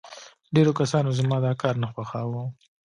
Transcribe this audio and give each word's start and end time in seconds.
ډېرو 0.53 0.71
کسانو 0.79 1.09
زما 1.19 1.37
دا 1.45 1.53
کار 1.61 1.75
نه 1.83 1.87
خوښاوه 1.93 2.41